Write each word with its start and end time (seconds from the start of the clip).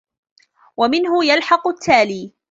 وَمِنْهُ 0.77 1.23
يَلْحَقُ 1.25 1.67
التَّالِي 1.67 2.33